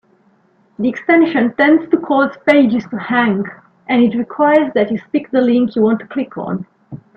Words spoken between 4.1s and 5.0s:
it requires that you